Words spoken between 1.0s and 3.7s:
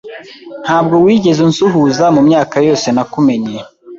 wigeze unsuhuza mumyaka yose nakumenye.